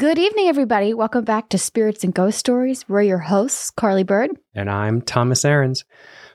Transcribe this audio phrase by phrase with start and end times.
[0.00, 0.94] Good evening, everybody.
[0.94, 2.88] Welcome back to Spirits and Ghost Stories.
[2.88, 4.30] We're your hosts, Carly Bird.
[4.54, 5.84] And I'm Thomas Aarons.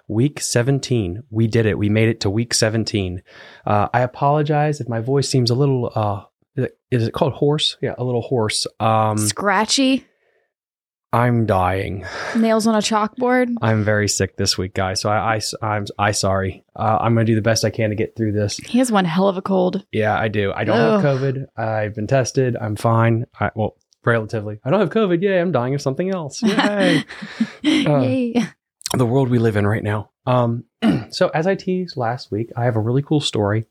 [0.07, 1.23] Week 17.
[1.31, 1.75] We did it.
[1.75, 3.24] We made it to week 17.
[3.65, 6.25] Uh, I apologize if my voice seems a little, uh,
[6.92, 7.75] is it called hoarse?
[7.81, 8.67] Yeah, a little hoarse.
[8.79, 10.06] Um, Scratchy,
[11.15, 12.05] I'm dying.
[12.35, 13.55] nails on a chalkboard.
[13.61, 14.99] I'm very sick this week, guys.
[14.99, 16.65] So I, I, I'm, I sorry.
[16.75, 18.57] Uh, I'm going to do the best I can to get through this.
[18.57, 19.85] He has one hell of a cold.
[19.93, 20.51] Yeah, I do.
[20.53, 21.45] I don't have COVID.
[21.55, 22.57] I've been tested.
[22.59, 23.27] I'm fine.
[23.39, 24.59] I, well, relatively.
[24.65, 25.21] I don't have COVID.
[25.21, 25.39] Yay.
[25.39, 26.41] I'm dying of something else.
[26.43, 27.05] Yay.
[27.65, 28.45] Uh, Yay.
[28.93, 30.11] the world we live in right now.
[30.27, 30.65] Um,
[31.11, 33.65] so as I teased last week, I have a really cool story.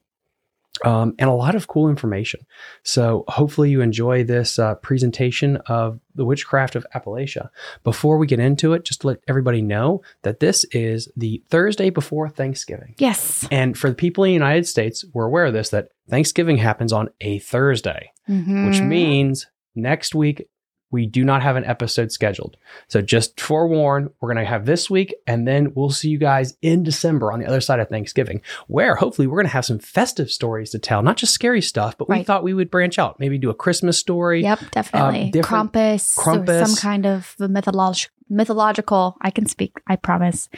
[0.84, 2.44] Um, and a lot of cool information.
[2.82, 7.48] So hopefully you enjoy this uh, presentation of the witchcraft of Appalachia.
[7.84, 11.90] Before we get into it, just to let everybody know that this is the Thursday
[11.90, 12.96] before Thanksgiving.
[12.98, 13.46] Yes.
[13.52, 16.92] And for the people in the United States, we're aware of this that Thanksgiving happens
[16.92, 18.88] on a Thursday which Mhm.
[18.88, 20.48] means next week
[20.94, 22.56] we do not have an episode scheduled.
[22.86, 26.56] So just forewarn, we're going to have this week and then we'll see you guys
[26.62, 29.80] in December on the other side of Thanksgiving, where hopefully we're going to have some
[29.80, 33.18] festive stories to tell, not just scary stuff, but we thought we would branch out,
[33.18, 34.42] maybe do a Christmas story.
[34.42, 35.40] Yep, definitely.
[35.40, 36.66] um, Krampus, Krampus.
[36.66, 40.48] some kind of mytholog- mythological, I can speak, I promise,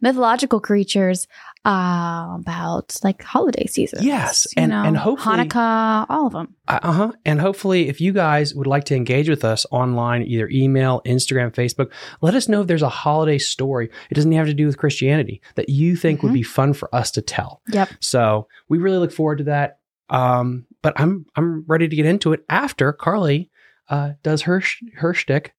[0.00, 1.26] mythological creatures
[1.64, 4.02] uh, about like holiday season.
[4.02, 6.54] Yes, and- know, and hopefully- Hanukkah, all of them.
[6.68, 7.12] Uh huh.
[7.26, 11.52] And hopefully, if you guys would like to engage with us online, either email, Instagram,
[11.52, 11.90] Facebook,
[12.22, 13.90] let us know if there's a holiday story.
[14.10, 16.34] It doesn't have to do with Christianity that you think would Mhm.
[16.34, 17.60] be fun for us to tell.
[17.72, 17.90] Yep.
[18.00, 19.78] So we really look forward to that.
[20.08, 23.50] Um, but I'm I'm ready to get into it after Carly
[23.88, 25.52] uh, does her sh- her shtick.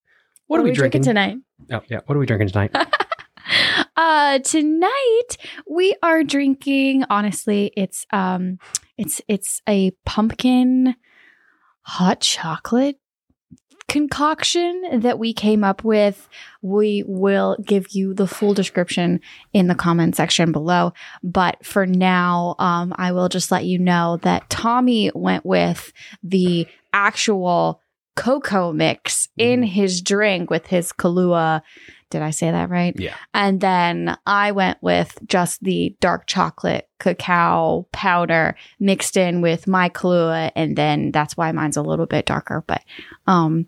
[0.48, 1.04] What, are we, drinking?
[1.04, 1.38] tonight?
[1.72, 2.76] Oh yeah, what are we drinking tonight?
[3.98, 5.28] uh tonight
[5.70, 8.58] we are drinking honestly it's um
[8.98, 10.96] it's it's a pumpkin
[11.82, 12.98] hot chocolate
[13.88, 16.30] concoction that we came up with
[16.62, 19.20] we will give you the full description
[19.52, 24.18] in the comment section below but for now um i will just let you know
[24.22, 25.92] that tommy went with
[26.24, 27.82] the actual
[28.16, 29.66] cocoa mix in Mhm.
[29.68, 31.62] his drink with his Kahlua.
[32.12, 32.94] Did I say that right?
[33.00, 33.16] Yeah.
[33.34, 39.90] And then I went with just the dark chocolate cacao powder mixed in with my
[39.90, 42.64] Kahlua, and then that's why mine's a little bit darker.
[42.68, 42.84] But
[43.26, 43.68] um,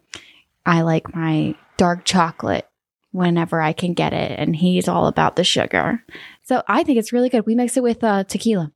[0.66, 2.68] I like my dark chocolate
[3.12, 6.04] whenever I can get it, and he's all about the sugar.
[6.44, 7.46] So I think it's really good.
[7.46, 8.72] We mix it with uh, tequila.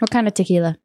[0.00, 0.78] What kind of tequila?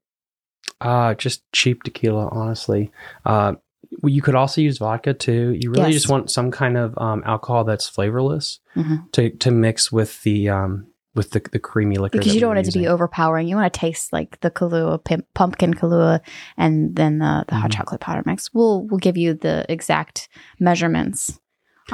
[0.82, 2.92] Uh, just cheap tequila, honestly.
[3.26, 3.56] Uh,
[4.02, 5.58] well, you could also use vodka too.
[5.60, 5.94] You really Yes.
[5.94, 9.12] just want some kind of um, alcohol that's flavorless Mhm.
[9.14, 12.18] to to mix with the um with the, the creamy liquor.
[12.20, 13.48] because you don't want it to be overpowering.
[13.48, 16.22] You want to taste like the Kahlua, pim- pumpkin Kahlua,
[16.56, 17.76] and then the, the hot Mhm.
[17.76, 18.54] chocolate powder mix.
[18.54, 20.30] We'll we'll give you the exact
[20.60, 21.40] measurements.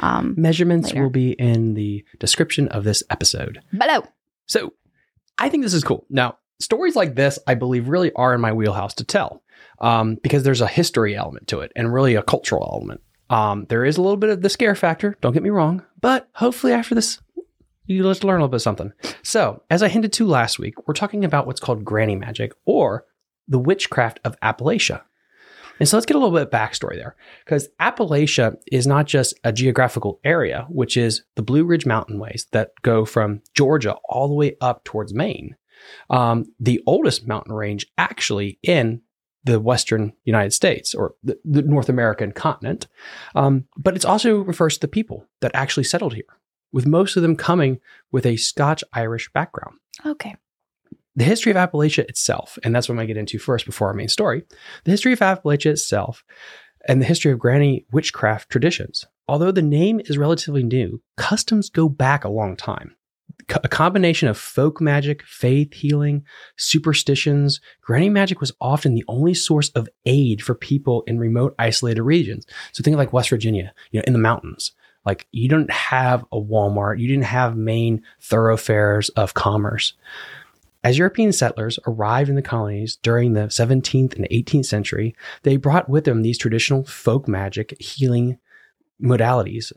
[0.00, 1.02] Um, Measurements later.
[1.02, 3.60] will be in the description of this episode.
[3.76, 4.04] below.
[4.44, 4.74] So
[5.38, 6.04] I think this is cool.
[6.10, 9.42] Now, stories like this, I believe, really are in my wheelhouse to tell
[9.80, 13.00] um, because there's a history element to it and really a cultural element.
[13.28, 16.28] Um, there is a little bit of the scare factor, don't get me wrong, but
[16.34, 17.20] hopefully after this,
[17.86, 18.92] you just learn a little bit something.
[19.22, 23.04] So, as I hinted to last week, we're talking about what's called granny magic or
[23.48, 25.02] the witchcraft of Appalachia.
[25.78, 29.38] And so let's get a little bit of backstory there because Appalachia is not just
[29.44, 34.26] a geographical area, which is the Blue Ridge Mountain Ways that go from Georgia all
[34.28, 35.54] the way up towards Maine.
[36.10, 39.02] Um, the oldest mountain range actually in
[39.44, 42.88] the Western United States or the, the North American continent.
[43.36, 46.24] Um, but it also refers to the people that actually settled here,
[46.72, 47.78] with most of them coming
[48.10, 50.34] with a Scotch Irish background Okay.
[51.14, 53.86] the history of Appalachia itself, and that's what I'm going to get into first before
[53.86, 54.42] our main story.
[54.84, 56.24] The history of Appalachia itself
[56.88, 59.06] and the history of granny witchcraft traditions.
[59.28, 62.95] Although the name is relatively new, customs go back a long time.
[63.48, 66.24] A combination of folk magic, faith healing,
[66.56, 72.02] superstitions, granny magic was often the only source of aid for people in remote, isolated
[72.02, 72.44] regions.
[72.72, 74.72] So think like West Virginia, you know, in the mountains.
[75.04, 79.92] Like you don't have a Walmart, you didn't have main thoroughfares of commerce.
[80.82, 85.88] As European settlers arrived in the colonies during the 17th and 18th century, they brought
[85.88, 88.38] with them these traditional folk magic healing
[89.02, 89.72] modalities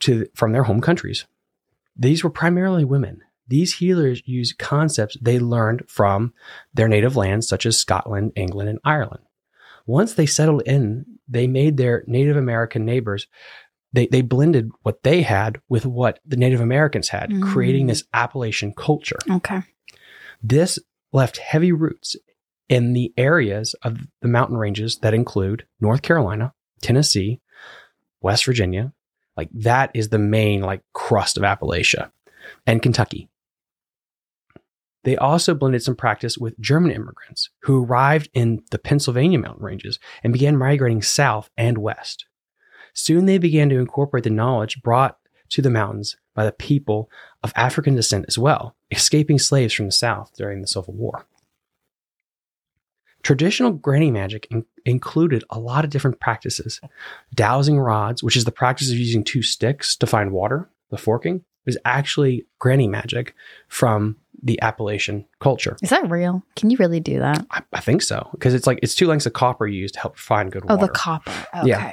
[0.00, 1.26] to, from their home countries.
[2.00, 3.20] These were primarily women.
[3.46, 6.32] These healers used concepts they learned from
[6.74, 9.22] their native lands, such as Scotland, England, and Ireland.
[9.86, 13.26] Once they settled in, they made their Native American neighbors,
[13.92, 17.42] they, they blended what they had with what the Native Americans had, Mm.
[17.42, 19.18] creating this Appalachian culture.
[19.28, 19.62] Okay.
[20.42, 20.78] This
[21.12, 22.16] left heavy roots
[22.68, 27.40] in the areas of the mountain ranges that include North Carolina, Tennessee,
[28.20, 28.92] West Virginia.
[29.40, 32.10] Like that is the main like crust of Appalachia
[32.66, 33.30] and Kentucky.
[35.04, 39.98] They also blended some practice with German immigrants who arrived in the Pennsylvania mountain ranges
[40.22, 42.26] and began migrating south and west.
[42.92, 45.16] Soon they began to incorporate the knowledge brought
[45.48, 47.08] to the mountains by the people
[47.42, 51.24] of African descent as well, escaping slaves from the south during the Civil War.
[53.22, 56.80] Traditional granny magic in- included a lot of different practices.
[57.34, 61.44] Dowsing rods, which is the practice of using two sticks to find water, the forking,
[61.66, 63.34] is actually granny magic
[63.68, 65.76] from the Appalachian culture.
[65.82, 66.42] Is that real?
[66.56, 67.44] Can you really do that?
[67.50, 70.16] I, I think so because it's like it's two lengths of copper used to help
[70.16, 70.84] find good Oh, water.
[70.84, 71.32] Oh, the copper.
[71.58, 71.68] Okay.
[71.68, 71.92] Yeah.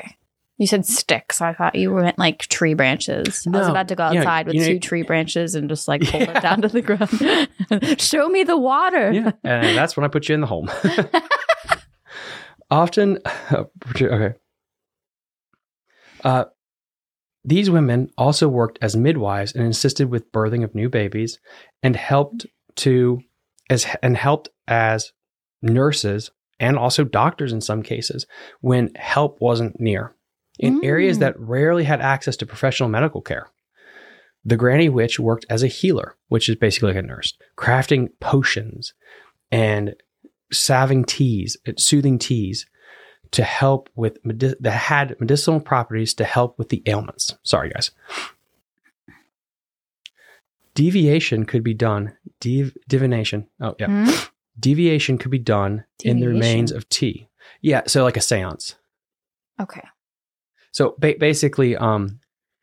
[0.60, 1.40] You said sticks.
[1.40, 3.46] I thought you meant like tree branches.
[3.46, 6.02] I was about to go Yeah, outside with know- two tree branches and just like
[6.02, 6.38] pull Yeah.
[6.38, 8.00] it down to the ground.
[8.02, 9.12] Show me the water.
[9.12, 10.70] yeah, and that's when I put you in the home.
[12.72, 13.20] Often,
[14.02, 14.34] okay.
[16.24, 16.46] Uh,
[17.46, 21.40] these women also worked as midwives and assisted with birthing of new babies,
[21.82, 22.46] and helped
[22.78, 23.22] to
[23.70, 25.14] as and helped as
[25.62, 28.26] nurses and also doctors in some cases
[28.62, 30.14] when help wasn't near
[30.60, 31.20] in areas Mm.
[31.22, 33.48] that rarely had access to professional medical care.
[34.46, 38.94] The granny witch worked as a healer, which is basically like a nurse, crafting potions
[39.52, 39.96] and
[40.52, 42.66] salving teas, uh, soothing teas
[43.32, 47.36] to help with medi- that had medicinal properties to help with the ailments.
[47.44, 47.92] Sorry, guys.
[50.76, 52.14] Deviation could be done.
[52.40, 53.48] Div- divination.
[53.60, 53.88] Oh, yeah.
[53.88, 54.28] Hmm?
[54.60, 57.28] Deviation could be done in the remains of tea.
[57.62, 58.76] Yeah, so like a séance.
[59.60, 59.84] Okay.
[60.72, 62.20] So ba- basically, um,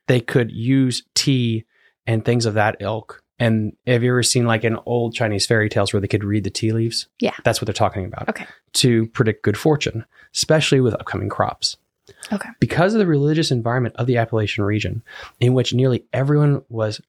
[0.06, 1.64] they could use tea
[2.06, 3.22] and things of that ilk.
[3.38, 6.44] And have you ever seen like in old Chinese fairy tales where they could read
[6.44, 7.08] the tea leaves?
[7.18, 7.34] Yeah.
[7.44, 8.28] That's what they're talking about.
[8.28, 8.46] Okay.
[8.74, 10.04] To predict good fortune,
[10.34, 11.76] especially with upcoming crops.
[12.32, 12.50] Okay.
[12.60, 15.02] Because of the religious environment of the Appalachian region,
[15.40, 17.00] in which nearly everyone was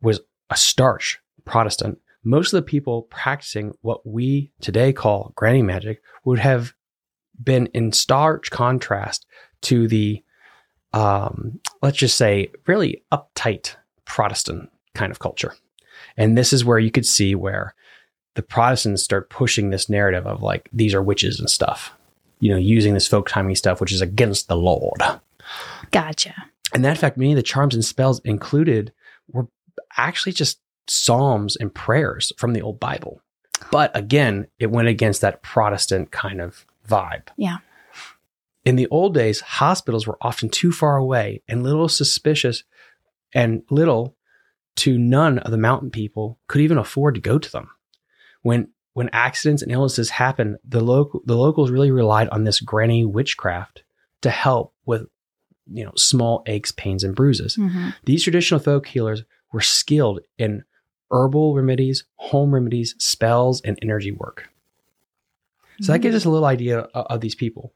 [0.00, 6.02] was a starch Protestant, most of the people practicing what we today call granny magic
[6.24, 6.74] would have
[7.42, 9.26] been in stark contrast
[9.62, 10.22] to the
[10.92, 15.54] um, let's just say really uptight Protestant kind of culture.
[16.16, 17.74] And this is where you could see where
[18.34, 21.92] the Protestants start pushing this narrative of like these are witches and stuff,
[22.40, 25.02] you know, using this folk timing stuff, which is against the Lord.
[25.90, 26.34] Gotcha.
[26.72, 28.92] And that in fact, many of the charms and spells included
[29.32, 29.48] were
[29.96, 33.20] actually just psalms and prayers from the old Bible.
[33.70, 37.28] But again, it went against that Protestant kind of vibe.
[37.36, 37.58] Yeah.
[38.68, 42.64] In the old days, hospitals were often too far away and little suspicious
[43.32, 44.14] and little
[44.76, 47.70] to none of the mountain people could even afford to go to them.
[48.42, 53.06] When when accidents and illnesses happened, the local the locals really relied on this granny
[53.06, 53.84] witchcraft
[54.20, 55.06] to help with
[55.72, 57.56] you know small aches, pains, and bruises.
[57.56, 57.94] Mhm.
[58.04, 60.62] These traditional folk healers were skilled in
[61.10, 64.50] herbal remedies, home remedies, spells, and energy work.
[65.80, 67.72] So that gives us a little idea of, of these people.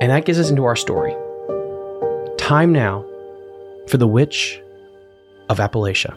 [0.00, 1.14] And that gets us into our story.
[2.38, 3.04] Time now
[3.88, 4.60] for the Witch
[5.48, 6.16] of Appalachia.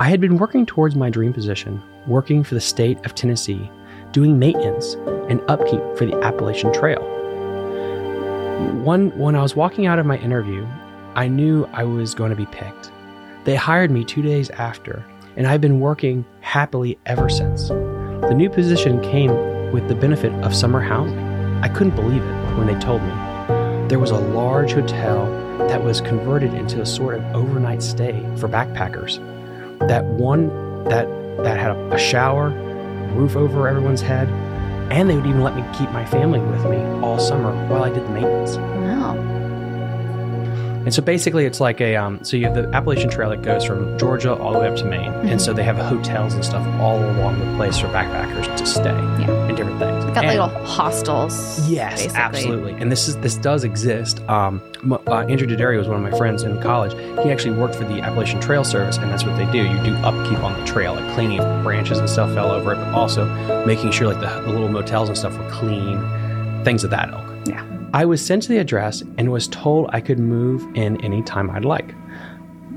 [0.00, 3.70] I had been working towards my dream position, working for the state of Tennessee,
[4.10, 4.94] doing maintenance
[5.28, 7.00] and upkeep for the Appalachian Trail.
[8.82, 10.66] One, when I was walking out of my interview,
[11.14, 12.90] I knew I was going to be picked.
[13.44, 15.04] They hired me two days after,
[15.36, 17.68] and I've been working happily ever since.
[17.68, 19.32] The new position came
[19.72, 21.21] with the benefit of summer housing.
[21.62, 23.12] I couldn't believe it when they told me.
[23.88, 25.26] There was a large hotel
[25.68, 29.18] that was converted into a sort of overnight stay for backpackers.
[29.88, 30.48] That one
[30.84, 31.06] that
[31.44, 32.50] that had a, a shower,
[33.14, 34.28] roof over everyone's head,
[34.92, 37.90] and they would even let me keep my family with me all summer while I
[37.90, 38.56] did the maintenance.
[38.56, 39.16] Wow.
[40.84, 43.64] And so basically, it's like a um, so you have the Appalachian Trail that goes
[43.64, 45.30] from Georgia all the way up to Maine, Mhm.
[45.32, 48.88] and so they have hotels and stuff all along the place for backpackers to stay
[48.90, 50.01] and different things.
[50.14, 51.68] Got And- little hostels.
[51.70, 52.20] Yes, basically.
[52.20, 52.72] absolutely.
[52.74, 54.20] And this is this does exist.
[54.28, 54.60] Um,
[55.06, 56.92] uh, Andrew Daddario was one of my friends in college.
[57.24, 59.58] He actually worked for the Appalachian Trail Service, and that's what they do.
[59.66, 62.88] You do upkeep on the trail, like cleaning branches and stuff fell over it, but
[62.94, 63.24] also
[63.64, 65.98] making sure like the, the little motels and stuff were clean,
[66.64, 67.24] things of that ilk.
[67.46, 67.64] Yeah.
[67.94, 71.50] I was sent to the address and was told I could move in any time
[71.50, 71.94] I'd like.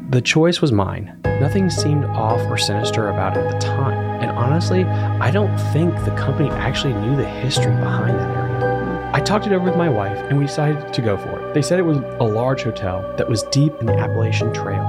[0.09, 1.19] The choice was mine.
[1.41, 3.97] Nothing seemed off or sinister about it at the time.
[4.21, 9.11] And honestly, I don't think the company actually knew the history behind that area.
[9.15, 11.55] I talked it over with my wife and we decided to go for it.
[11.55, 14.83] They said it was a large hotel that was deep in the Appalachian Trail,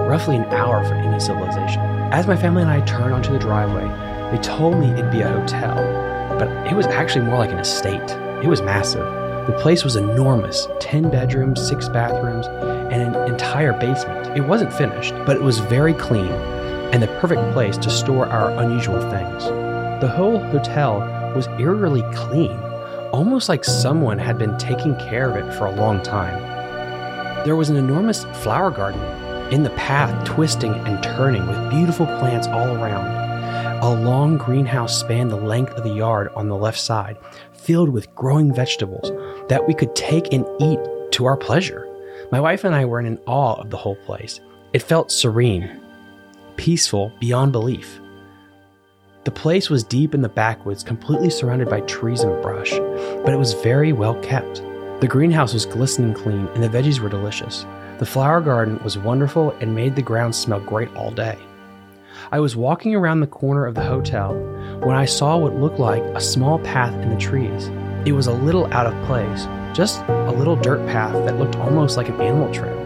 [0.00, 1.80] roughly an hour from any civilization.
[2.12, 3.86] As my family and I turned onto the driveway,
[4.32, 5.76] they told me it'd be a hotel,
[6.36, 8.10] but it was actually more like an estate.
[8.42, 9.06] It was massive.
[9.46, 12.46] The place was enormous 10 bedrooms, 6 bathrooms,
[12.90, 14.36] and an entire basement.
[14.36, 16.32] It wasn't finished, but it was very clean
[16.92, 19.44] and the perfect place to store our unusual things.
[20.00, 21.00] The whole hotel
[21.34, 22.58] was eerily clean,
[23.12, 26.38] almost like someone had been taking care of it for a long time.
[27.44, 29.00] There was an enormous flower garden
[29.52, 33.06] in the path, twisting and turning with beautiful plants all around.
[33.82, 37.16] A long greenhouse spanned the length of the yard on the left side,
[37.52, 39.10] filled with growing vegetables
[39.48, 40.78] that we could take and eat
[41.12, 41.87] to our pleasure.
[42.30, 44.40] My wife and I were in awe of the whole place.
[44.74, 45.80] It felt serene,
[46.56, 48.00] peaceful beyond belief.
[49.24, 52.72] The place was deep in the backwoods, completely surrounded by trees and brush,
[53.24, 54.62] but it was very well kept.
[55.00, 57.64] The greenhouse was glistening clean and the veggies were delicious.
[57.98, 61.38] The flower garden was wonderful and made the ground smell great all day.
[62.30, 64.34] I was walking around the corner of the hotel
[64.82, 67.68] when I saw what looked like a small path in the trees.
[68.04, 69.46] It was a little out of place,
[69.78, 72.76] just a little dirt path that looked almost like an animal trail.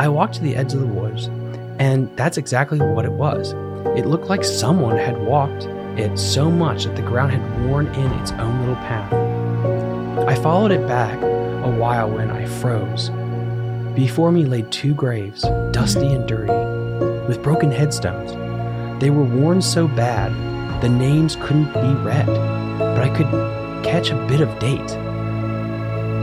[0.00, 1.26] I walked to the edge of the woods,
[1.78, 3.52] and that's exactly what it was.
[3.96, 8.10] It looked like someone had walked it so much that the ground had worn in
[8.14, 9.12] its own little path.
[10.28, 13.10] I followed it back a while when I froze.
[13.94, 16.52] Before me lay two graves, dusty and dirty,
[17.28, 18.32] with broken headstones.
[19.00, 20.32] They were worn so bad
[20.82, 25.07] the names couldn't be read, but I could catch a bit of date.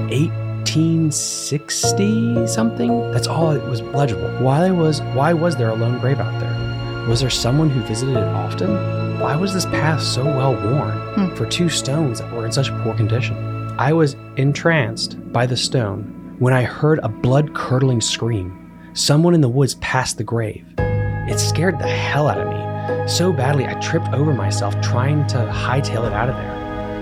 [0.09, 3.12] 1860 something?
[3.12, 4.27] That's all it was legible.
[4.39, 7.05] Why was why was there a lone grave out there?
[7.07, 9.19] Was there someone who visited it often?
[9.19, 11.35] Why was this path so well worn Hmm.
[11.35, 13.35] for two stones that were in such poor condition?
[13.77, 18.57] I was entranced by the stone when I heard a blood curdling scream.
[18.93, 20.65] Someone in the woods passed the grave.
[20.77, 22.65] It scared the hell out of me
[23.07, 26.54] so badly I tripped over myself trying to hightail it out of there.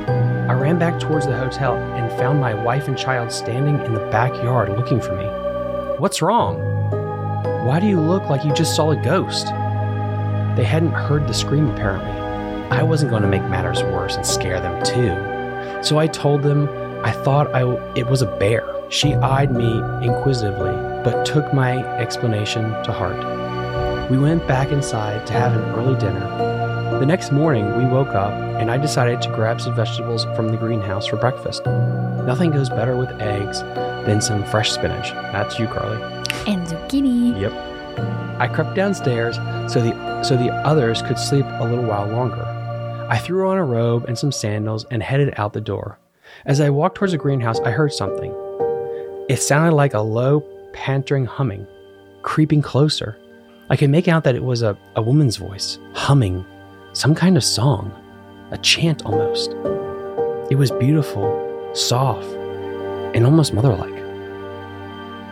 [0.08, 4.08] I ran back towards the hotel and found my wife and child standing in the
[4.12, 5.26] backyard looking for me.
[6.00, 6.60] What's wrong?
[7.66, 9.48] Why do you look like you just saw a ghost?
[10.56, 12.12] They hadn't heard the scream, apparently.
[12.70, 15.84] I wasn't going to make matters worse and scare them too.
[15.84, 16.68] So I told them
[17.06, 17.62] I thought I,
[17.96, 18.68] it was a bear.
[18.90, 24.12] She eyed me inquisitively, but took my explanation to heart.
[24.12, 27.00] We went back inside to have an early dinner.
[27.00, 30.58] The next morning, we woke up and I decided to grab some vegetables from the
[30.58, 31.66] greenhouse for breakfast.
[31.66, 33.62] Nothing goes better with eggs
[34.06, 35.12] than some fresh spinach.
[35.12, 36.02] That's you, Carly.
[36.48, 37.40] And zucchini.
[37.40, 37.52] Yep.
[38.40, 39.36] I crept downstairs
[39.72, 42.44] so the so the others could sleep a little while longer.
[43.10, 46.00] I threw on a robe and some sandals and headed out the door.
[46.46, 48.34] As I walked towards the greenhouse, I heard something.
[49.30, 50.42] It sounded like a low,
[50.74, 51.68] pantering humming,
[52.22, 53.18] creeping closer.
[53.70, 56.46] I could make out that it was a, a woman's voice, humming
[56.94, 57.92] some kind of song,
[58.54, 59.52] a chant almost.
[60.52, 62.28] It was beautiful, soft,
[63.16, 63.92] and almost motherlike.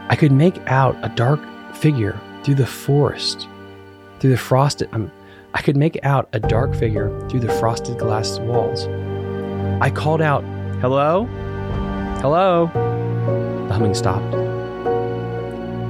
[0.10, 1.40] I could make out a dark
[1.76, 3.48] figure through the forest,
[4.20, 4.90] through the frosted.
[4.92, 5.12] Um,
[5.54, 8.88] I could make out a dark figure through the frosted glass walls.
[9.80, 10.44] I called out,
[10.82, 11.26] "Hello,
[12.22, 12.72] hello!"
[13.68, 14.34] The humming stopped.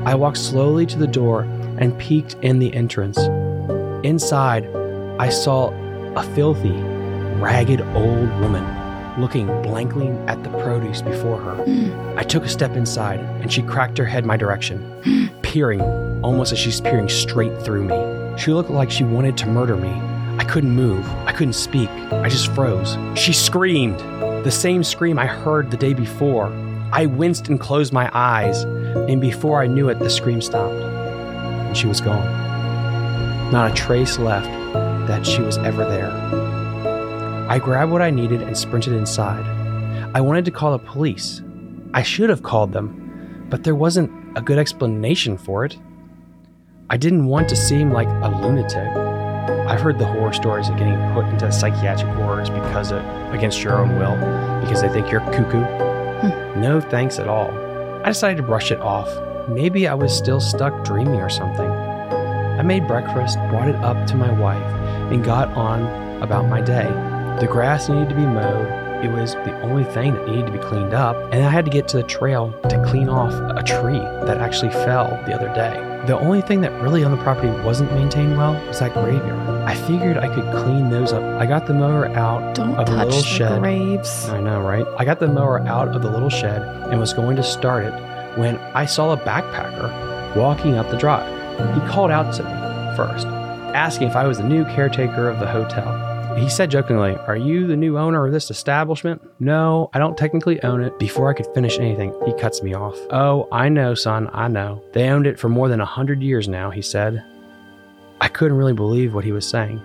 [0.06, 1.44] I walked slowly to the door
[1.78, 3.18] and peeked in the entrance.
[4.04, 4.68] Inside,
[5.20, 5.72] I saw
[6.16, 6.76] a filthy,
[7.42, 8.64] ragged old woman
[9.20, 11.56] looking blankly at the produce before her.
[11.66, 12.18] Mm.
[12.18, 15.42] I took a step inside and she cracked her head my direction, mm.
[15.42, 15.82] peering
[16.24, 18.38] almost as she's peering straight through me.
[18.38, 19.90] She looked like she wanted to murder me.
[20.38, 21.06] I couldn't move.
[21.26, 21.90] I couldn't speak.
[21.90, 22.98] I just froze.
[23.20, 24.00] She screamed.
[24.46, 26.48] The same scream I heard the day before.
[26.94, 30.74] I winced and closed my eyes, and before I knew it, the scream stopped.
[30.74, 33.52] And she was gone.
[33.52, 34.48] Not a trace left
[35.08, 36.61] that she was ever there.
[37.52, 39.46] I grabbed what I needed and sprinted inside.
[40.16, 41.42] I wanted to call the police.
[41.94, 45.78] I should have called them, but there wasn't a good explanation for it.
[46.90, 48.88] I didn't want to seem like a lunatic.
[49.68, 53.04] I've heard the horror stories of getting put into psychiatric wards because of
[53.34, 54.16] against your own will,
[54.62, 55.66] because they think you're cuckoo.
[55.66, 56.62] Hmm.
[56.62, 57.52] No thanks at all.
[58.06, 59.10] I decided to brush it off.
[59.50, 61.70] Maybe I was still stuck dreaming or something.
[61.70, 64.74] I made breakfast, brought it up to my wife,
[65.12, 65.82] and got on
[66.22, 67.11] about my day.
[67.40, 68.68] The grass needed to be mowed.
[69.04, 71.72] It was the only thing that needed to be cleaned up, and I had to
[71.72, 73.98] get to the trail to clean off a tree
[74.28, 75.88] that actually fell the other day.
[76.06, 79.40] The only thing that really on the property wasn't maintained well was that graveyard.
[79.68, 81.24] I figured I could clean those up.
[81.42, 83.60] I got the mower out Don't of touch little the shed.
[83.60, 84.30] graves.
[84.30, 84.86] I know, right?
[85.00, 86.62] I got the mower out of the little shed
[86.92, 87.94] and was going to start it
[88.38, 91.28] when I saw a backpacker walking up the drive.
[91.76, 93.26] He called out to me first,
[93.76, 96.08] asking if I was the new caretaker of the hotel.
[96.38, 99.22] He said jokingly, Are you the new owner of this establishment?
[99.40, 100.98] No, I don't technically own it.
[101.00, 102.98] Before I could finish anything, he cuts me off.
[103.10, 104.84] Oh, I know, son, I know.
[104.94, 107.24] They owned it for more than a hundred years now, he said.
[108.22, 109.82] I couldn't really believe what he was saying.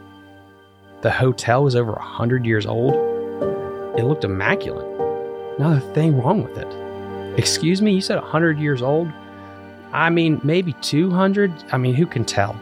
[1.02, 2.94] The hotel was over a hundred years old.
[3.98, 4.86] It looked immaculate.
[5.58, 7.38] Not a thing wrong with it.
[7.38, 9.10] Excuse me, you said a hundred years old?
[9.92, 11.52] I mean, maybe 200?
[11.72, 12.58] I mean, who can tell?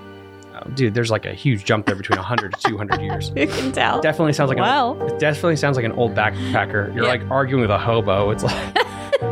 [0.74, 3.30] Dude, there's like a huge jump there between 100 to 200 years.
[3.36, 4.00] You can tell.
[4.00, 6.94] Definitely sounds like well, an, it definitely sounds like an old backpacker.
[6.94, 7.10] You're Yeah.
[7.10, 8.30] like arguing with a hobo.
[8.30, 8.76] It's like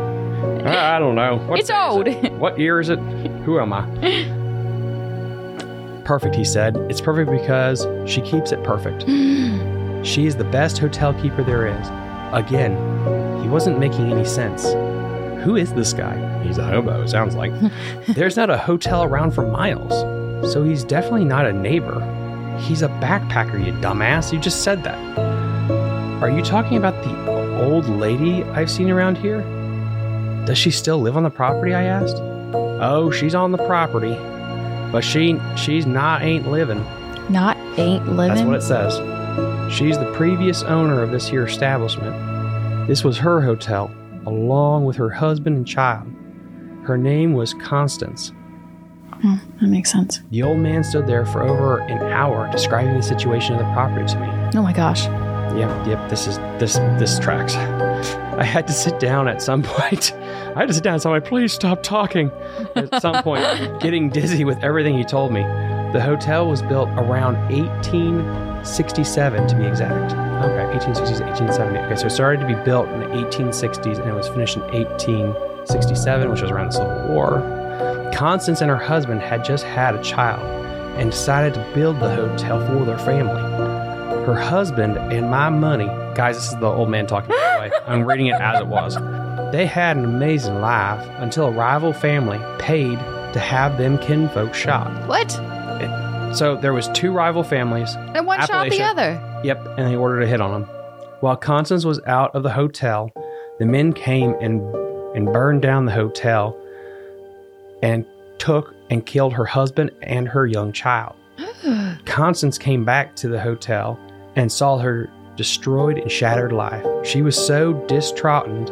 [0.65, 1.37] I don't know.
[1.37, 2.07] What It's old.
[2.07, 2.31] it?
[2.33, 2.99] What year is it?
[3.45, 3.85] Who am I?
[6.05, 6.75] Perfect, he said.
[6.89, 9.05] It's perfect because she keeps it perfect.
[10.03, 11.87] She is the best hotel keeper there is.
[12.33, 12.73] Again,
[13.41, 14.65] he wasn't making any sense.
[15.45, 16.43] Who is this guy?
[16.43, 17.53] He's a hobo, it sounds like.
[18.07, 19.93] There's not a hotel around for miles,
[20.51, 21.99] so he's definitely not a neighbor.
[22.59, 24.31] He's a backpacker, you dumbass.
[24.31, 24.99] You just said that.
[26.21, 29.41] Are you talking about the old lady I've seen around here?
[30.45, 31.73] Does she still live on the property?
[31.73, 32.17] I asked.
[32.17, 34.15] Oh, she's on the property,
[34.91, 36.83] but she she's not ain't living.
[37.29, 38.35] not ain't living.
[38.35, 39.73] That's what it says.
[39.73, 42.87] She's the previous owner of this here establishment.
[42.87, 43.89] This was her hotel,
[44.25, 46.07] along with her husband and child.
[46.83, 48.33] Her name was Constance.
[49.23, 50.19] Hmm, that makes sense.
[50.31, 54.05] The old man stood there for over an hour describing the situation of the property
[54.05, 54.27] to me.
[54.53, 55.05] Oh my gosh.
[55.55, 57.55] Yep, yep, this is this this tracks.
[57.55, 60.11] I had to sit down at some point.
[60.11, 61.23] I had to sit down some point.
[61.23, 62.31] Please stop talking.
[62.75, 63.45] At some point,
[63.81, 65.43] getting dizzy with everything he told me.
[65.93, 70.11] The hotel was built around 1867 to be exact.
[70.43, 71.79] Okay, 1860s, 1870.
[71.79, 74.63] Okay, so it started to be built in the 1860s and it was finished in
[74.63, 77.62] 1867, which was around the Civil War.
[78.13, 80.43] Constance and her husband had just had a child
[80.97, 83.41] and decided to build the hotel for their family
[84.25, 85.87] her husband and my money.
[86.15, 87.71] Guys, this is the old man talking, by the way.
[87.85, 88.95] I'm reading it as it was.
[89.51, 92.97] They had an amazing life until a rival family paid
[93.33, 95.07] to have them kinfolk shot.
[95.07, 95.31] What?
[96.35, 97.95] So there was two rival families.
[97.95, 99.41] And one shot the other.
[99.43, 100.69] Yep, and they ordered a hit on them.
[101.19, 103.11] While Constance was out of the hotel,
[103.59, 104.61] the men came and
[105.15, 106.57] and burned down the hotel
[107.83, 108.05] and
[108.39, 111.15] took and killed her husband and her young child.
[112.05, 113.99] Constance came back to the hotel
[114.35, 116.85] and saw her destroyed and shattered life.
[117.05, 118.67] She was so distraught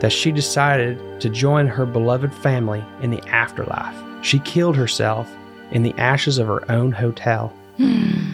[0.00, 3.96] that she decided to join her beloved family in the afterlife.
[4.24, 5.30] She killed herself
[5.70, 7.52] in the ashes of her own hotel.
[7.76, 8.32] Hmm.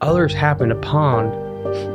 [0.00, 1.47] Others happened upon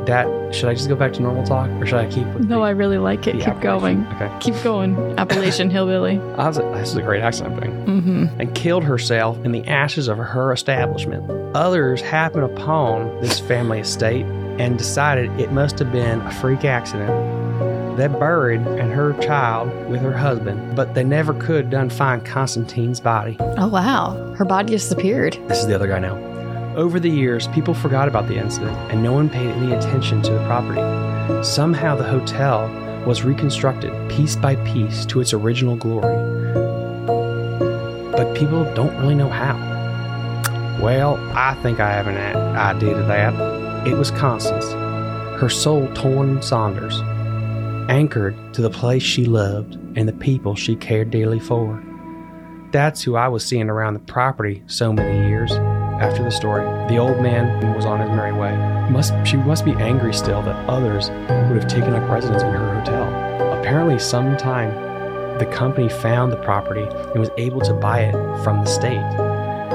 [0.06, 0.54] that.
[0.54, 2.62] Should I just go back to normal talk or should I keep with no, the,
[2.62, 3.42] I really like it.
[3.42, 4.06] Keep going.
[4.14, 4.30] Okay.
[4.40, 4.96] Keep going.
[5.18, 6.18] Appalachian Hillbilly.
[6.38, 7.74] I was, this is a great accent I'm doing.
[7.84, 8.40] Mm-hmm.
[8.40, 11.28] and killed herself in the ashes of her establishment.
[11.56, 14.26] Others happened upon this family estate
[14.58, 17.96] and decided it must have been a freak accident.
[17.96, 23.00] They buried and her child with her husband, but they never could done find Constantine's
[23.00, 23.36] body.
[23.40, 24.34] Oh wow.
[24.34, 25.38] Her body disappeared.
[25.48, 26.33] This is the other guy now.
[26.76, 30.32] Over the years, people forgot about the incident and no one paid any attention to
[30.32, 30.80] the property.
[31.44, 32.68] Somehow the hotel
[33.06, 36.16] was reconstructed piece by piece to its original glory.
[38.10, 39.54] But people don't really know how.
[40.82, 42.16] Well, I think I have an
[42.56, 43.86] idea to that.
[43.86, 44.64] It was Constance,
[45.40, 47.00] her soul torn Saunders,
[47.88, 51.80] anchored to the place she loved and the people she cared dearly for.
[52.72, 55.52] That's who I was seeing around the property so many years
[56.00, 56.64] after the story.
[56.88, 58.56] The old man was on his merry way.
[58.90, 62.80] Must she must be angry still that others would have taken up residence in her
[62.80, 63.58] hotel.
[63.58, 64.70] Apparently, sometime
[65.38, 68.12] the company found the property and was able to buy it
[68.44, 69.02] from the state.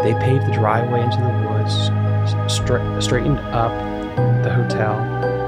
[0.03, 3.71] They paved the driveway into the woods, stra- straightened up
[4.43, 4.99] the hotel,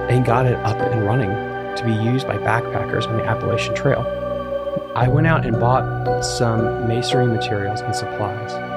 [0.10, 1.30] and got it up and running
[1.78, 4.06] to be used by backpackers on the Appalachian Trail.
[4.96, 8.71] I went out and bought some masonry materials and supplies.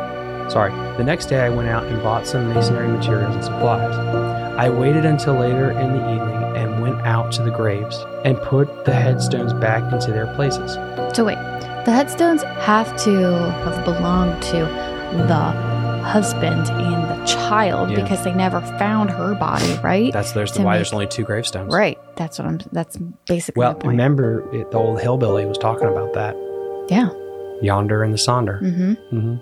[0.50, 3.94] Sorry, the next day I went out and bought some masonry materials and supplies.
[4.56, 8.84] I waited until later in the evening and went out to the graves and put
[8.84, 10.74] the headstones back into their places.
[11.16, 11.38] So wait,
[11.84, 13.20] the headstones have to
[13.64, 14.58] have belonged to
[15.26, 18.02] the husband and the child Yeah.
[18.02, 20.12] because they never found her body, right?
[20.12, 21.74] That's there's To why make- there's only two gravestones.
[21.74, 21.98] right.
[22.16, 22.60] That's what I'm.
[22.72, 23.92] That's basically Well, the point.
[23.92, 26.36] remember it, the old hillbilly was talking about that
[26.88, 27.08] yeah.
[27.62, 28.60] yonder in the Sonder.
[28.62, 28.92] Mm-hmm.
[29.18, 29.34] hmm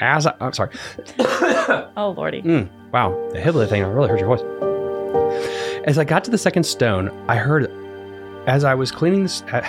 [0.00, 0.70] As, I, I'm sorry.
[1.96, 2.42] oh lordy.
[2.42, 4.42] Mm, wow, the hillbilly thing I really hurt your voice.
[5.86, 7.70] As I got to the second stone, I heard,
[8.46, 9.42] as I was cleaning this.
[9.42, 9.62] Uh,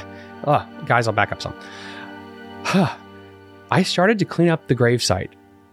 [0.45, 1.53] oh, guys, I'll back up some.
[3.71, 5.29] I started to clean up the gravesite.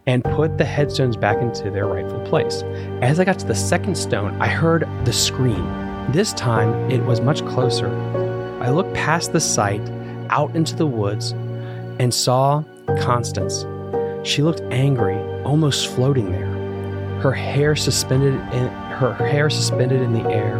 [0.06, 2.62] and put the headstones back into their rightful place.
[3.02, 5.64] As I got to the second stone, I heard the scream.
[6.10, 7.88] This time, it was much closer.
[8.60, 9.88] I looked past the site
[10.28, 11.34] out into the woods
[12.02, 12.64] and saw
[12.98, 13.64] Constance.
[14.28, 16.50] She looked angry, almost floating there.
[17.20, 18.66] Her hair suspended in
[18.98, 20.58] her hair suspended in the air.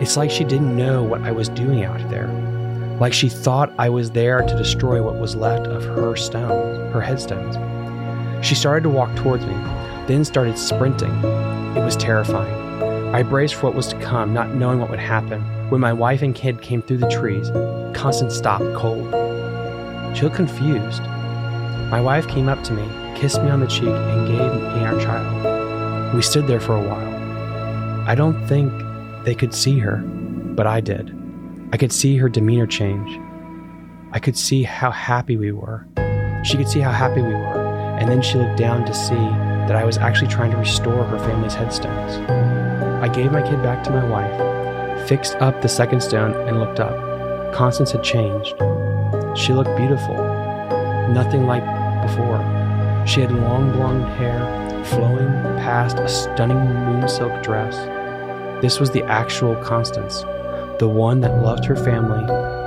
[0.00, 2.26] It's like she didn't know what I was doing out there.
[2.98, 7.00] Like she thought I was there to destroy what was left of her stones, her
[7.00, 7.54] headstones.
[8.44, 9.54] She started to walk towards me,
[10.08, 11.14] then started sprinting.
[11.76, 13.14] It was terrifying.
[13.14, 15.40] I braced for what was to come, not knowing what would happen.
[15.70, 17.48] When my wife and kid came through the trees,
[17.96, 19.29] Constance stopped cold.
[20.14, 21.02] She looked confused.
[21.90, 22.86] My wife came up to me,
[23.18, 26.14] kissed me on the cheek, and gave me our child.
[26.14, 28.08] We stood there for a while.
[28.08, 28.72] I don't think
[29.24, 31.16] they could see her, but I did.
[31.72, 33.20] I could see her demeanor change.
[34.12, 35.86] I could see how happy we were.
[36.44, 39.76] She could see how happy we were, and then she looked down to see that
[39.76, 42.16] I was actually trying to restore her family's headstones.
[43.02, 46.80] I gave my kid back to my wife, fixed up the second stone, and looked
[46.80, 47.54] up.
[47.54, 48.54] Constance had changed.
[49.36, 50.16] She looked beautiful,
[51.12, 51.64] nothing like
[52.02, 52.40] before.
[53.06, 57.76] She had long blonde hair flowing past a stunning moon silk dress.
[58.60, 60.22] This was the actual Constance,
[60.78, 62.24] the one that loved her family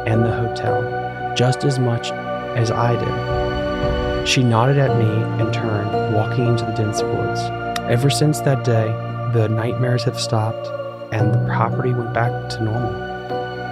[0.10, 2.12] and the hotel just as much
[2.56, 4.28] as I did.
[4.28, 5.10] She nodded at me
[5.41, 7.41] and turned, walking into the dense woods.
[7.89, 8.88] Ever since that day,
[9.34, 10.67] the nightmares have stopped
[11.12, 12.93] and the property went back to normal.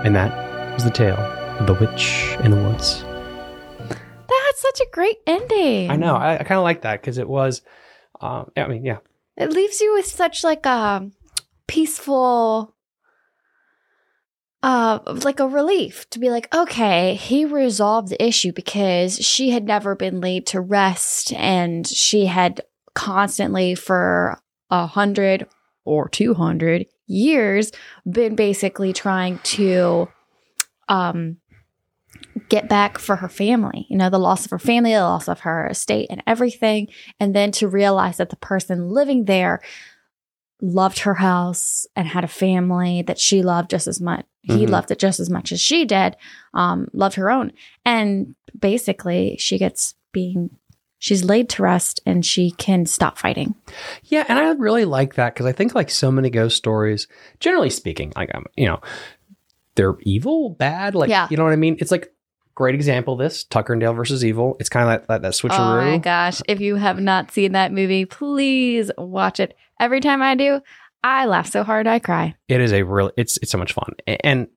[0.03, 3.03] And that was the tale the witch in the woods.
[3.89, 5.89] That's such a great ending.
[5.89, 6.15] I know.
[6.15, 7.61] I, I kind of like that because it was,
[8.19, 8.97] um, I mean, yeah.
[9.37, 11.09] It leaves you with such like a
[11.67, 12.75] peaceful
[14.63, 19.63] uh like a relief to be like okay he resolved the issue because she had
[19.63, 22.61] never been laid to rest and she had
[22.93, 24.37] constantly for
[24.69, 25.47] a hundred
[25.83, 27.71] or 200 years
[28.09, 30.07] been basically trying to
[30.89, 31.37] um
[32.49, 35.41] get back for her family you know the loss of her family the loss of
[35.41, 36.87] her estate and everything
[37.19, 39.61] and then to realize that the person living there
[40.61, 44.25] loved her house and had a family that she loved just as much.
[44.43, 44.69] He Mhm.
[44.69, 46.15] loved it just as much as she did.
[46.53, 47.51] Um, loved her own,
[47.83, 50.51] and basically, she gets being
[50.99, 53.55] she's laid to rest and she can stop fighting.
[54.03, 57.07] Yeah, and I really like that because I think like so many ghost stories,
[57.39, 58.79] generally speaking, like um, you know,
[59.75, 61.27] they're evil, bad, like Yeah.
[61.29, 61.77] you know what I mean.
[61.79, 62.13] It's like
[62.55, 63.13] great example.
[63.13, 64.57] of This Tucker and Dale versus Evil.
[64.59, 65.55] It's kind of that that, that Oh my
[65.97, 66.01] switcheroo.
[66.01, 66.41] gosh!
[66.47, 69.55] If you have not seen that movie, please watch it.
[69.79, 70.61] Every time I do,
[71.03, 72.35] I laugh so hard I cry.
[72.47, 73.11] it is a real.
[73.17, 73.93] It's it's so much fun.
[74.07, 74.47] And,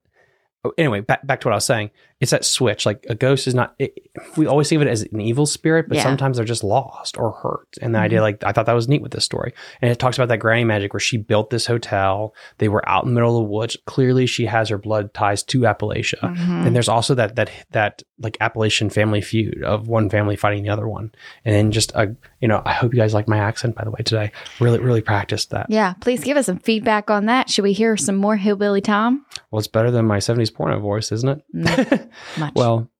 [0.78, 1.90] anyway, back back to what I was saying.
[2.20, 2.86] It's that switch.
[2.86, 3.74] Like a ghost is not.
[3.78, 3.98] It,
[4.36, 6.04] we always think of it as an evil spirit, but Yeah.
[6.04, 7.68] sometimes they're just lost or hurt.
[7.82, 8.02] And the Mhm.
[8.02, 9.52] idea, like I thought that was neat with this story.
[9.82, 12.32] And it talks about that granny magic where she built this hotel.
[12.58, 13.76] They were out in the middle of the woods.
[13.86, 16.20] Clearly, she has her blood ties to Appalachia.
[16.20, 16.66] Mhm.
[16.66, 20.70] And there's also that that that like Appalachian family feud of one family fighting the
[20.70, 21.10] other one.
[21.44, 23.90] And then just a you know, I hope you guys like my accent by the
[23.90, 24.30] way today.
[24.60, 25.66] Really really practiced that.
[25.68, 27.50] Yeah, please give us some feedback on that.
[27.50, 29.26] Should we hear some more Hillbilly Tom?
[29.50, 31.42] Well, it's better than my 70s porno voice, isn't it?
[31.54, 32.52] Mm, much.
[32.54, 32.90] well,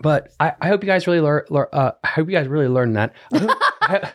[0.00, 1.44] but I, I hope you guys really learn.
[1.50, 3.14] lear- uh, I hope you guys really learn that.
[3.32, 4.12] I hope, I,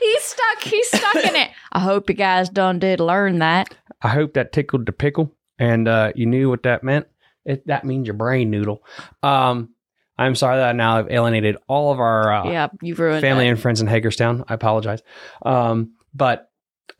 [0.00, 0.62] he's stuck.
[0.62, 1.50] He's stuck in it.
[1.72, 3.74] I hope you guys done did learn that.
[4.02, 7.06] I hope that tickled the pickle, and uh, you knew what that meant.
[7.44, 8.82] It, that means your brain noodle.
[9.22, 9.70] Um,
[10.18, 13.46] I'm sorry that I now I've alienated all of our uh, yeah, you've ruined family
[13.46, 13.50] it.
[13.50, 14.44] and friends in Hagerstown.
[14.48, 15.02] I apologize.
[15.44, 16.50] Um, but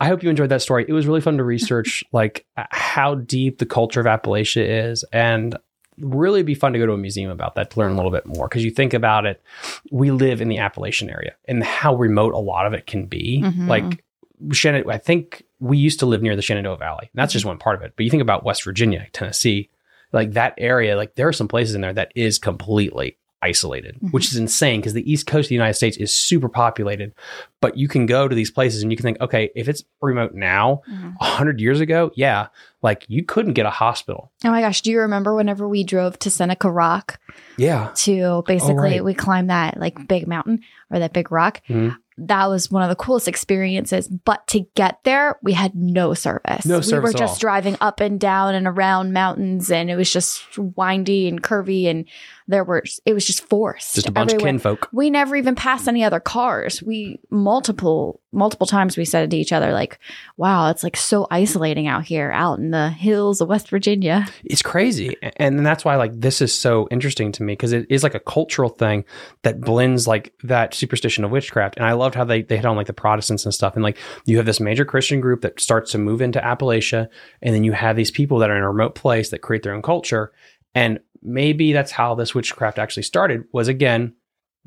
[0.00, 0.84] I hope you enjoyed that story.
[0.86, 5.04] It was really fun to research like uh, how deep the culture of Appalachia is
[5.12, 5.56] and
[5.98, 8.26] really be fun to go to a museum about that to learn a little bit
[8.26, 8.48] more.
[8.48, 9.42] Because you think about it
[9.90, 13.42] we live in the Appalachian area and how remote a lot of it can be.
[13.44, 13.68] Mhm.
[13.68, 14.04] like
[14.52, 17.08] Shenandoah I think we used to live near the Shenandoah Valley.
[17.14, 17.94] That's just one part of it.
[17.96, 19.70] But you think about West Virginia Tennessee
[20.12, 24.12] like that area like there are some places in there that is completely isolated Mhm.
[24.12, 27.12] which is insane because the east coast of the united states is super populated
[27.60, 30.34] but you can go to these places and you can think okay if it's remote
[30.34, 31.14] now Mhm.
[31.20, 32.46] 100 years ago yeah
[32.82, 36.18] like you couldn't get a hospital Oh my gosh, do you remember whenever we drove
[36.20, 37.18] to Seneca Rock
[37.56, 39.04] yeah to basically right.
[39.04, 41.60] we climbed that like big mountain or that big rock?
[41.68, 41.96] Mhm.
[42.18, 44.08] That was one of the coolest experiences.
[44.08, 46.64] But to get there, we had no service.
[46.64, 46.92] No service.
[46.92, 47.38] we were just all.
[47.38, 52.06] driving up and down and around mountains, and it was just windy and curvy, and
[52.48, 53.94] there were it was just forced.
[53.96, 54.54] just a bunch everywhere.
[54.54, 56.82] of kinfolk We never even passed any other cars.
[56.82, 59.98] We multiple multiple times we said to each other, like,
[60.36, 64.26] wow, it's like so isolating out here, out in the hills of West Virginia.
[64.44, 65.16] It's crazy.
[65.38, 68.20] And that's why like this is so interesting to me because it is like a
[68.20, 69.04] cultural thing
[69.42, 71.76] that blends like that superstition of witchcraft.
[71.76, 73.74] And I loved how they, they hit on like the Protestants and stuff.
[73.74, 77.08] And like you have this major Christian group that starts to move into Appalachia.
[77.42, 79.74] And then you have these people that are in a remote place that create their
[79.74, 80.32] own culture.
[80.74, 84.14] And maybe that's how this witchcraft actually started was again,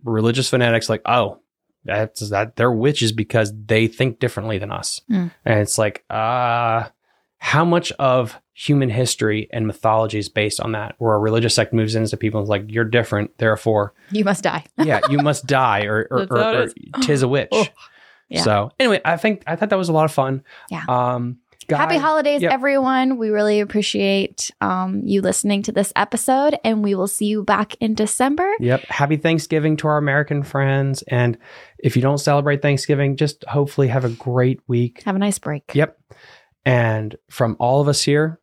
[0.03, 1.39] religious fanatics like, oh,
[1.85, 5.01] that's that they're witches because they think differently than us.
[5.09, 5.31] Mm.
[5.45, 6.89] And it's like, uh,
[7.37, 11.73] how much of human history and mythology is based on that, where a religious sect
[11.73, 14.65] moves into people and is like, you're different, therefore, You must die.
[14.77, 16.67] yeah, you must die, or or, or, or
[17.01, 17.49] tis a witch.
[17.51, 17.65] Oh,
[18.27, 18.43] yeah.
[18.43, 20.43] So anyway, I think I thought that was a lot of fun.
[20.69, 20.83] Yeah.
[20.87, 21.39] Um,
[21.77, 22.51] Happy holidays, Yep.
[22.51, 23.17] everyone.
[23.17, 27.75] We really appreciate um, you listening to this episode, and we will see you back
[27.79, 28.51] in December.
[28.60, 28.86] Yep.
[28.86, 31.01] Happy Thanksgiving to our American friends.
[31.03, 31.38] And
[31.77, 35.03] if you don't celebrate Thanksgiving, just hopefully have a great week.
[35.03, 35.63] Have a nice break.
[35.73, 35.97] Yep.
[36.65, 38.39] And from all of us here,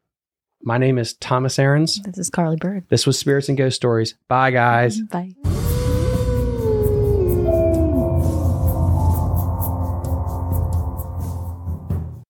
[0.63, 2.01] my name is Thomas Aarons.
[2.03, 2.85] This is Carly Bird.
[2.89, 4.15] This was Spirits and Ghost Stories.
[4.29, 5.01] Bye, guys.
[5.01, 5.35] Bye.